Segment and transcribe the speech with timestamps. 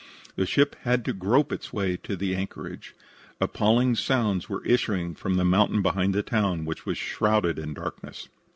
[0.35, 2.95] The ship had to grope its way to the anchorage.
[3.39, 8.27] Appalling sounds were issuing from the mountain behind the town, which was shrouded in darkness.